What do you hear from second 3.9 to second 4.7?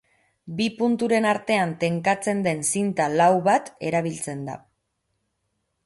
erabiltzen da.